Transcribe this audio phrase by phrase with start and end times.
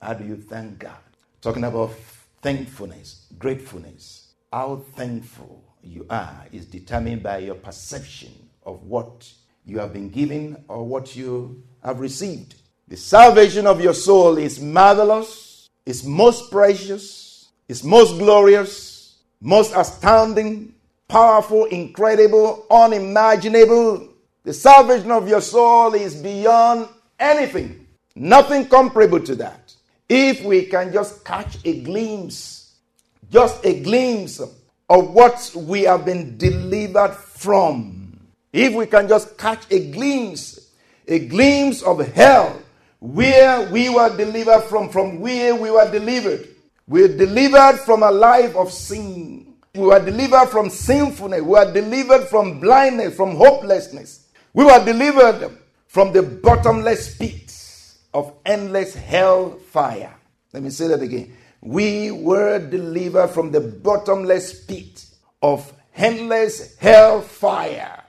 [0.00, 0.96] How do you thank God?
[1.42, 1.92] Talking about
[2.40, 4.32] thankfulness, gratefulness.
[4.50, 8.32] How thankful you are is determined by your perception
[8.64, 9.30] of what
[9.66, 12.54] you have been given or what you have received.
[12.88, 20.74] The salvation of your soul is marvelous, is most precious, is most glorious, most astounding,
[21.08, 24.08] powerful, incredible, unimaginable.
[24.44, 29.59] The salvation of your soul is beyond anything, nothing comparable to that
[30.10, 32.74] if we can just catch a glimpse,
[33.30, 38.18] just a glimpse of what we have been delivered from,
[38.52, 40.72] if we can just catch a glimpse,
[41.06, 42.60] a glimpse of hell,
[42.98, 46.48] where we were delivered from, from where we were delivered.
[46.88, 49.54] We were delivered from a life of sin.
[49.76, 51.40] We were delivered from sinfulness.
[51.40, 54.26] We were delivered from blindness, from hopelessness.
[54.52, 55.56] We were delivered
[55.86, 57.39] from the bottomless pit
[58.12, 60.14] of endless hell fire.
[60.52, 61.36] Let me say that again.
[61.60, 65.04] We were delivered from the bottomless pit
[65.42, 68.04] of endless hell fire.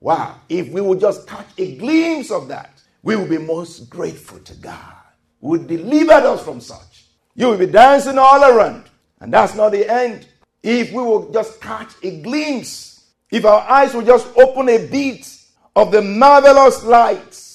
[0.00, 0.36] Wow.
[0.48, 4.54] If we would just catch a glimpse of that, we will be most grateful to
[4.54, 4.94] God
[5.40, 7.06] who delivered us from such.
[7.34, 8.84] You will be dancing all around.
[9.20, 10.26] And that's not the end.
[10.62, 15.26] If we will just catch a glimpse, if our eyes will just open a bit
[15.76, 17.49] of the marvelous lights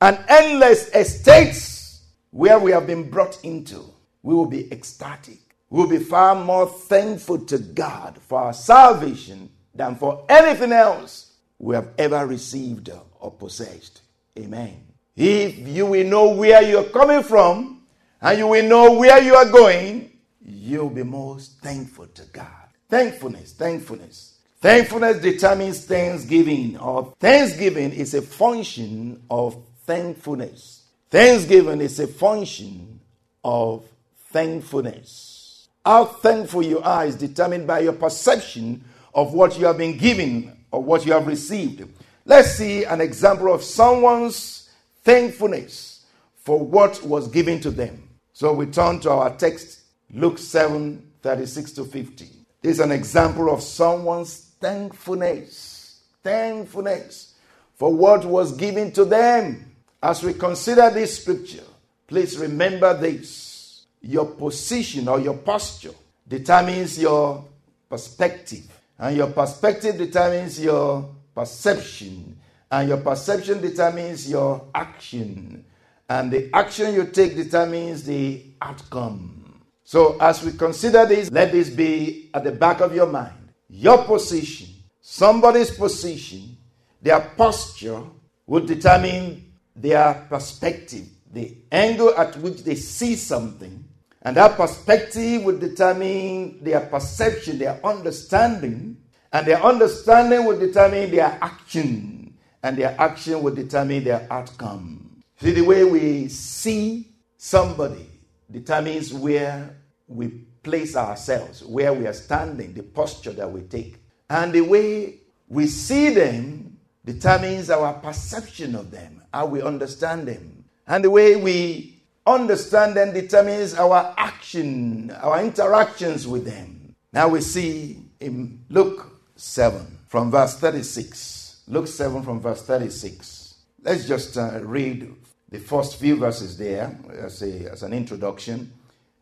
[0.00, 3.82] and endless estates where we have been brought into,
[4.22, 5.38] we will be ecstatic.
[5.70, 11.32] We will be far more thankful to God for our salvation than for anything else
[11.58, 12.90] we have ever received
[13.20, 14.02] or possessed.
[14.38, 14.84] Amen.
[15.16, 17.82] If you will know where you're coming from
[18.20, 22.46] and you will know where you are going, you'll be most thankful to God.
[22.88, 24.38] Thankfulness, thankfulness.
[24.60, 29.56] Thankfulness determines thanksgiving, or thanksgiving is a function of
[29.88, 30.82] thankfulness.
[31.08, 33.00] Thanksgiving is a function
[33.42, 33.86] of
[34.30, 35.68] thankfulness.
[35.82, 38.84] How thankful you are is determined by your perception
[39.14, 41.88] of what you have been given or what you have received.
[42.26, 44.68] Let's see an example of someone's
[45.04, 46.04] thankfulness
[46.36, 48.10] for what was given to them.
[48.34, 49.80] So we turn to our text,
[50.12, 52.26] Luke 7 36 to 50.
[52.60, 56.02] This is an example of someone's thankfulness.
[56.22, 57.34] Thankfulness
[57.76, 59.67] for what was given to them.
[60.02, 61.64] As we consider this scripture,
[62.06, 63.86] please remember this.
[64.00, 65.94] Your position or your posture
[66.26, 67.44] determines your
[67.88, 72.38] perspective, and your perspective determines your perception,
[72.70, 75.64] and your perception determines your action,
[76.08, 79.62] and the action you take determines the outcome.
[79.82, 83.32] So, as we consider this, let this be at the back of your mind.
[83.68, 84.68] Your position,
[85.00, 86.56] somebody's position,
[87.02, 88.02] their posture
[88.46, 89.47] will determine
[89.80, 93.84] their perspective, the angle at which they see something,
[94.22, 98.96] and that perspective will determine their perception, their understanding,
[99.32, 105.22] and their understanding will determine their action, and their action will determine their outcome.
[105.40, 108.10] See, the way we see somebody
[108.50, 109.76] determines where
[110.08, 110.28] we
[110.62, 114.02] place ourselves, where we are standing, the posture that we take.
[114.28, 116.67] And the way we see them
[117.08, 120.64] determines our perception of them how we understand them.
[120.86, 126.94] And the way we understand them determines our action, our interactions with them.
[127.14, 131.62] Now we see in Luke 7 from verse 36.
[131.68, 133.54] Luke 7 from verse 36.
[133.82, 135.10] Let's just uh, read
[135.48, 138.70] the first few verses there as, a, as an introduction.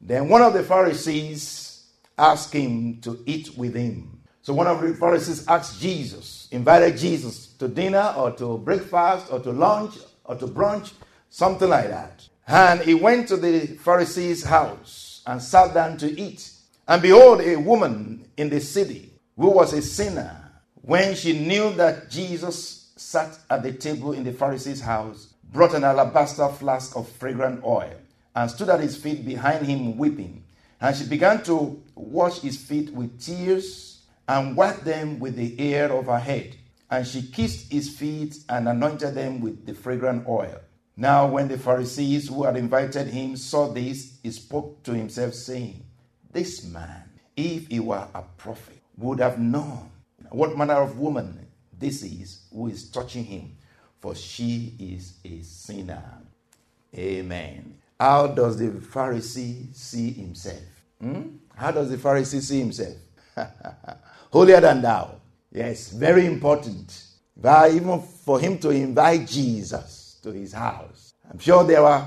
[0.00, 1.86] Then one of the Pharisees
[2.18, 4.16] asked him to eat with him.
[4.46, 9.40] So one of the Pharisees asked Jesus, invited Jesus to dinner or to breakfast or
[9.40, 9.94] to lunch
[10.24, 10.92] or to brunch,
[11.30, 12.28] something like that.
[12.46, 16.52] And he went to the Pharisee's house and sat down to eat.
[16.86, 22.08] And behold, a woman in the city who was a sinner, when she knew that
[22.08, 27.64] Jesus sat at the table in the Pharisee's house, brought an alabaster flask of fragrant
[27.64, 27.94] oil
[28.36, 30.44] and stood at his feet behind him weeping.
[30.80, 33.95] And she began to wash his feet with tears
[34.28, 36.56] and wiped them with the hair of her head.
[36.90, 40.60] And she kissed his feet and anointed them with the fragrant oil.
[40.96, 45.84] Now, when the Pharisees who had invited him saw this, he spoke to himself, saying,
[46.32, 47.04] This man,
[47.36, 49.90] if he were a prophet, would have known
[50.30, 51.46] what manner of woman
[51.78, 53.56] this is who is touching him,
[54.00, 56.02] for she is a sinner.
[56.94, 57.76] Amen.
[58.00, 60.62] How does the Pharisee see himself?
[61.00, 61.36] Hmm?
[61.54, 62.96] How does the Pharisee see himself?
[64.32, 65.20] Holier than thou.
[65.52, 67.04] Yes, very important.
[67.38, 71.14] Even for him to invite Jesus to his house.
[71.30, 72.04] I'm sure there were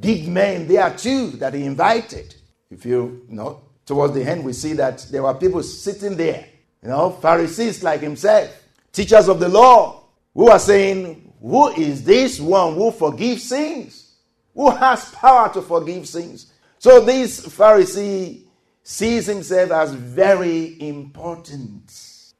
[0.00, 2.34] big men there too that he invited.
[2.70, 6.46] If you, you know, towards the end, we see that there were people sitting there,
[6.82, 8.50] you know, Pharisees like himself,
[8.92, 10.04] teachers of the law,
[10.34, 14.14] who are saying, Who is this one who forgives sins?
[14.54, 16.52] Who has power to forgive sins?
[16.78, 18.45] So these Pharisee
[18.88, 21.92] sees himself as very important.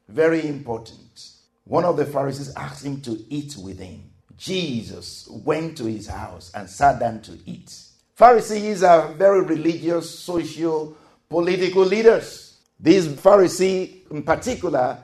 [0.08, 1.31] Very important.
[1.64, 4.12] One of the Pharisees asked him to eat with him.
[4.37, 7.76] Jesus went to his house and sat down to eat.
[8.14, 10.96] Pharisees are very religious, social,
[11.28, 12.58] political leaders.
[12.78, 14.98] This Pharisee, in particular,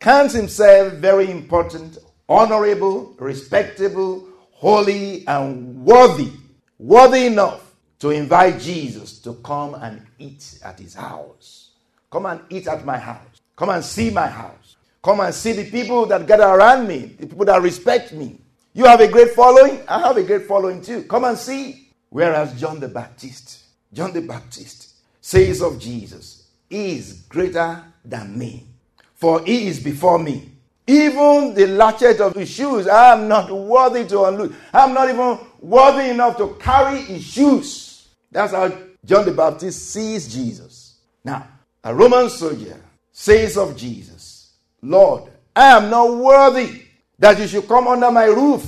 [0.00, 1.98] counts himself very important,
[2.28, 6.32] honorable, respectable, holy, and worthy.
[6.80, 7.69] Worthy enough
[8.00, 11.70] to invite Jesus to come and eat at his house.
[12.10, 13.40] Come and eat at my house.
[13.54, 14.76] Come and see my house.
[15.02, 18.38] Come and see the people that gather around me, the people that respect me.
[18.72, 19.82] You have a great following.
[19.86, 21.04] I have a great following too.
[21.04, 21.88] Come and see.
[22.08, 23.60] Whereas John the Baptist,
[23.92, 28.66] John the Baptist says of Jesus, He is greater than me,
[29.14, 30.50] for He is before me.
[30.86, 34.52] Even the latchet of his shoes, I am not worthy to unloose.
[34.72, 37.89] I am not even worthy enough to carry his shoes.
[38.30, 38.72] That's how
[39.04, 40.98] John the Baptist sees Jesus.
[41.24, 41.46] Now,
[41.82, 42.80] a Roman soldier
[43.12, 46.82] says of Jesus, Lord, I am not worthy
[47.18, 48.66] that you should come under my roof.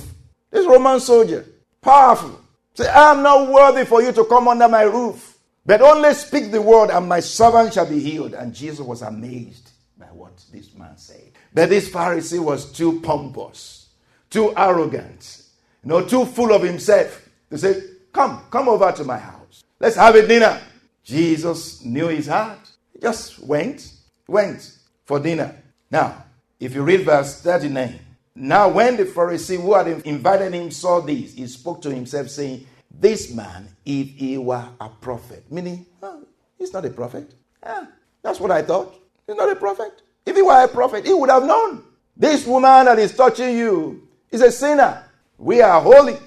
[0.51, 1.45] This Roman soldier,
[1.81, 2.39] powerful,
[2.73, 6.51] say, I am not worthy for you to come under my roof, but only speak
[6.51, 8.33] the word, and my servant shall be healed.
[8.33, 11.31] And Jesus was amazed by what this man said.
[11.53, 13.89] But this Pharisee was too pompous,
[14.29, 15.43] too arrogant,
[15.83, 17.81] you know, too full of himself to say,
[18.11, 19.42] Come, come over to my house.
[19.83, 20.61] Let's have a dinner.
[21.03, 22.71] Jesus knew his heart.
[22.93, 23.91] He just went,
[24.29, 25.61] went for dinner.
[25.91, 26.23] Now,
[26.57, 27.99] if you read verse 39,
[28.33, 32.65] now, when the Pharisee who had invited him saw this, he spoke to himself, saying,
[32.89, 36.23] This man, if he were a prophet, meaning, oh,
[36.57, 37.33] he's not a prophet.
[37.61, 37.87] Yeah,
[38.21, 38.95] that's what I thought.
[39.27, 40.01] He's not a prophet.
[40.25, 41.83] If he were a prophet, he would have known.
[42.15, 45.03] This woman that is touching you is a sinner.
[45.37, 46.19] We are holy.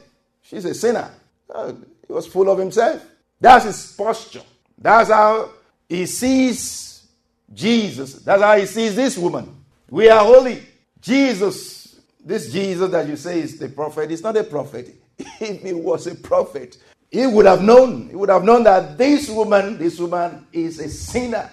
[0.42, 1.10] She's a sinner.
[1.48, 1.74] Oh,
[2.06, 3.02] he was full of himself.
[3.40, 4.42] That's his posture.
[4.78, 5.50] That's how
[5.88, 7.06] he sees
[7.52, 8.14] Jesus.
[8.14, 9.64] That's how he sees this woman.
[9.88, 10.62] We are holy.
[11.00, 11.76] Jesus
[12.26, 14.94] this Jesus that you say is the prophet is not a prophet.
[15.40, 16.76] If he was a prophet,
[17.08, 18.08] he would have known.
[18.08, 21.48] He would have known that this woman, this woman is a sinner.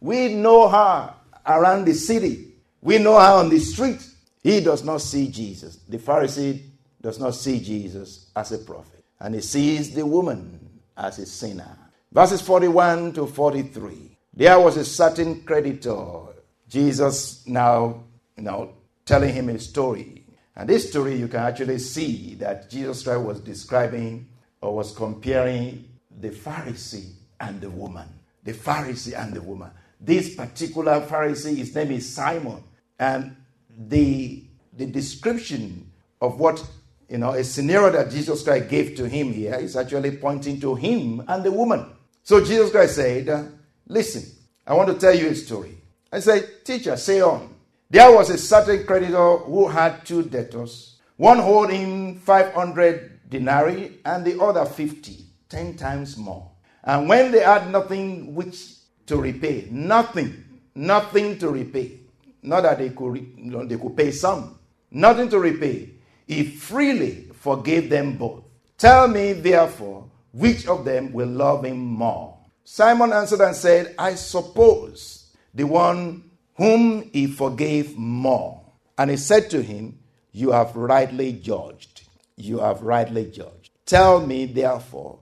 [0.00, 1.12] We know her
[1.44, 2.52] around the city.
[2.80, 4.06] We know her on the street.
[4.42, 5.76] He does not see Jesus.
[5.88, 6.62] The Pharisee
[7.00, 9.04] does not see Jesus as a prophet.
[9.18, 10.61] And he sees the woman
[10.96, 11.78] as a sinner.
[12.10, 14.18] Verses 41 to 43.
[14.34, 16.20] There was a certain creditor.
[16.68, 18.04] Jesus now,
[18.36, 18.74] you know,
[19.04, 20.24] telling him a story.
[20.56, 24.28] And this story, you can actually see that Jesus Christ was describing
[24.60, 25.88] or was comparing
[26.20, 28.08] the Pharisee and the woman.
[28.44, 29.70] The Pharisee and the woman.
[30.00, 32.62] This particular Pharisee, his name is Simon.
[32.98, 33.36] And
[33.68, 36.64] the, the description of what,
[37.12, 40.74] you know, a scenario that Jesus Christ gave to him here is actually pointing to
[40.74, 41.84] him and the woman.
[42.22, 43.52] So Jesus Christ said,
[43.86, 44.22] Listen,
[44.66, 45.76] I want to tell you a story.
[46.10, 47.54] I said, Teacher, say on.
[47.90, 50.96] There was a certain creditor who had two debtors.
[51.18, 56.50] One owed him 500 denarii and the other 50, 10 times more.
[56.82, 60.42] And when they had nothing which to repay, nothing,
[60.74, 62.00] nothing to repay,
[62.42, 64.58] not that they could, they could pay some,
[64.90, 65.90] nothing to repay,
[66.26, 68.44] he freely forgave them both.
[68.78, 72.36] Tell me, therefore, which of them will love him more?
[72.64, 78.62] Simon answered and said, I suppose the one whom he forgave more.
[78.96, 79.98] And he said to him,
[80.32, 82.02] You have rightly judged.
[82.36, 83.70] You have rightly judged.
[83.84, 85.18] Tell me, therefore,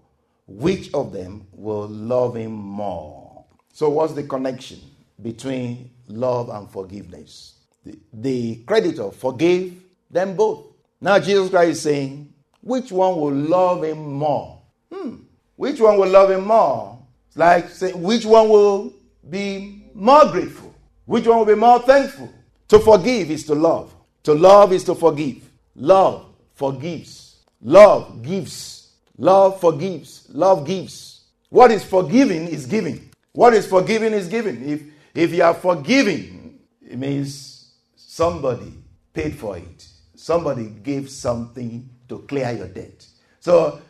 [0.46, 3.44] which of them will love him more?
[3.72, 4.80] So, what's the connection
[5.22, 7.54] between love and forgiveness?
[7.84, 10.66] The, the creditor forgave them both.
[11.00, 14.62] Now, Jesus Christ is saying, Which one will love him more?
[14.92, 15.16] Hmm.
[15.56, 16.98] Which one will love him more?
[17.28, 18.92] It's like saying, Which one will
[19.28, 20.74] be more grateful?
[21.06, 22.32] Which one will be more thankful?
[22.68, 23.94] To forgive is to love.
[24.24, 25.50] To love is to forgive.
[25.74, 27.44] Love forgives.
[27.62, 28.92] Love gives.
[29.16, 30.26] Love forgives.
[30.30, 31.22] Love gives.
[31.48, 33.10] What is forgiving is giving.
[33.32, 34.68] What is forgiving is giving.
[34.68, 34.82] If,
[35.14, 38.72] if you are forgiving, it means somebody
[39.12, 39.89] paid for it.
[40.20, 43.06] Somebody gave something to clear your debt.
[43.40, 43.80] So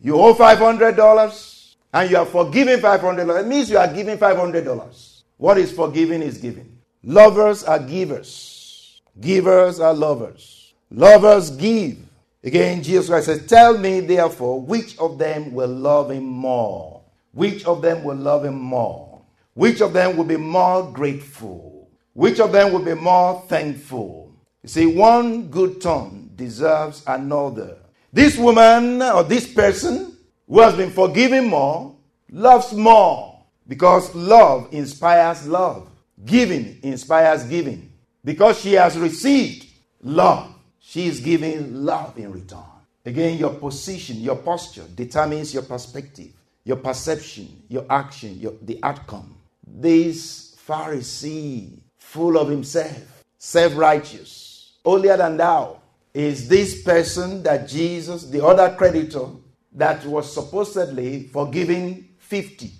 [0.00, 3.40] you owe $500 and you are forgiving $500.
[3.40, 5.22] It means you are giving $500.
[5.36, 6.76] What is forgiving is giving.
[7.04, 9.00] Lovers are givers.
[9.20, 10.74] Givers are lovers.
[10.90, 11.98] Lovers give.
[12.42, 17.00] Again, Jesus Christ says, Tell me therefore which of them will love him more.
[17.32, 19.22] Which of them will love him more?
[19.54, 21.88] Which of them will be more grateful?
[22.12, 24.25] Which of them will be more thankful?
[24.66, 27.76] You see, one good turn deserves another.
[28.12, 30.16] This woman or this person
[30.48, 31.94] who has been forgiven more
[32.32, 35.88] loves more because love inspires love.
[36.24, 37.92] Giving inspires giving.
[38.24, 39.68] Because she has received
[40.02, 42.58] love, she is giving love in return.
[43.04, 46.32] Again, your position, your posture determines your perspective,
[46.64, 49.36] your perception, your action, your, the outcome.
[49.64, 54.45] This Pharisee, full of himself, self righteous,
[54.86, 55.80] holier than thou,
[56.14, 59.26] is this person that Jesus, the other creditor,
[59.72, 62.70] that was supposedly forgiving 50.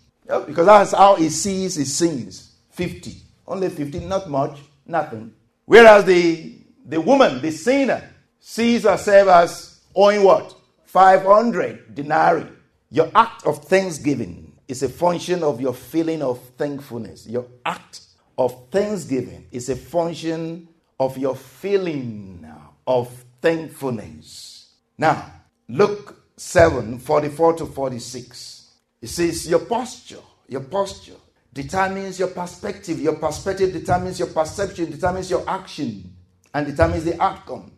[0.46, 3.14] Because that's how he sees his sins 50.
[3.46, 5.32] Only 50, not much, nothing.
[5.64, 8.08] Whereas the, the woman, the sinner,
[8.38, 10.54] sees herself as owing what?
[10.84, 12.46] 500 denarii.
[12.90, 17.26] Your act of thanksgiving is a function of your feeling of thankfulness.
[17.26, 18.00] Your act
[18.38, 22.46] of thanksgiving is a function of your feeling
[22.86, 24.74] of thankfulness.
[24.98, 25.30] Now,
[25.68, 28.70] Luke 7 44 to 46.
[29.02, 31.16] It says, Your posture, your posture
[31.52, 33.00] determines your perspective.
[33.00, 36.14] Your perspective determines your perception, determines your action,
[36.54, 37.72] and determines the outcome.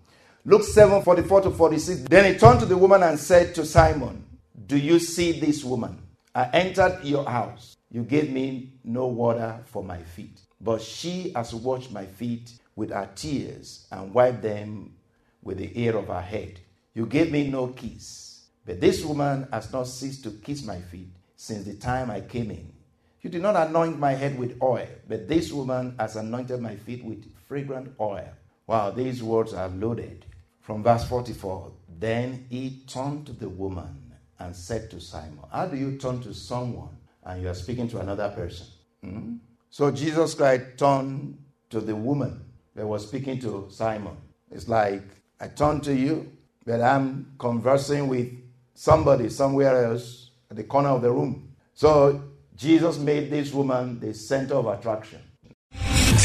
[0.45, 2.01] Luke 7 44 to 46.
[2.09, 4.25] Then he turned to the woman and said to Simon,
[4.67, 5.99] Do you see this woman?
[6.35, 7.77] I entered your house.
[7.91, 12.91] You gave me no water for my feet, but she has washed my feet with
[12.91, 14.95] her tears and wiped them
[15.43, 16.61] with the hair of her head.
[16.95, 21.09] You gave me no kiss, but this woman has not ceased to kiss my feet
[21.37, 22.73] since the time I came in.
[23.21, 27.05] You did not anoint my head with oil, but this woman has anointed my feet
[27.05, 28.29] with fragrant oil.
[28.69, 30.25] Wow, these words are loaded.
[30.61, 35.77] From verse 44 Then he turned to the woman and said to Simon, How do
[35.77, 38.67] you turn to someone and you are speaking to another person?
[39.03, 39.37] Hmm?
[39.69, 41.39] So Jesus Christ turned
[41.71, 42.45] to the woman
[42.85, 44.17] was speaking to Simon.
[44.51, 45.03] It's like,
[45.41, 46.33] I turn to you,
[46.65, 48.33] but I'm conversing with
[48.75, 51.55] somebody somewhere else at the corner of the room.
[51.75, 52.23] So
[52.57, 55.21] Jesus made this woman the center of attraction.